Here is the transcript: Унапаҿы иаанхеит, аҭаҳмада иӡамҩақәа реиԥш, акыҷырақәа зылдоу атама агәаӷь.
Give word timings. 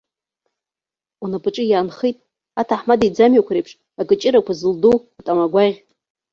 Унапаҿы 1.23 1.63
иаанхеит, 1.67 2.17
аҭаҳмада 2.59 3.05
иӡамҩақәа 3.07 3.53
реиԥш, 3.53 3.71
акыҷырақәа 3.99 4.53
зылдоу 4.59 4.97
атама 5.19 5.45
агәаӷь. 5.47 5.77